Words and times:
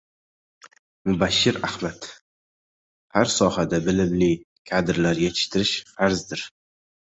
Mubashshir 1.09 1.59
Ahmad: 1.67 2.07
"Har 3.19 3.29
sohada 3.35 3.83
bilimli 3.91 4.33
kadrlar 4.73 5.25
yetishtirish 5.29 5.79
farzdir!" 5.95 6.49